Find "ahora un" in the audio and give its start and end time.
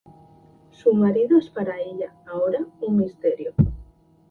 2.25-2.95